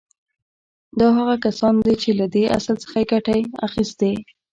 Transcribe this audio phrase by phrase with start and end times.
[0.99, 3.33] دا هغه کسان دي چې له دې اصل څخه يې ګټه
[3.67, 4.11] اخيستې.